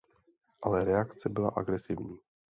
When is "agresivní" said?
1.49-2.17